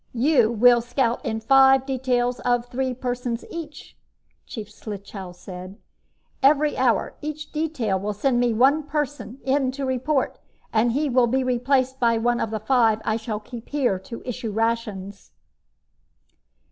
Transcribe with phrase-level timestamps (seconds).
[0.15, 3.95] "You will scout in five details of three persons each,"
[4.47, 5.77] Chief Slichow said.
[6.41, 10.39] "Every hour, each detail will send one person in to report,
[10.73, 14.23] and he will be replaced by one of the five I shall keep here to
[14.25, 15.33] issue rations."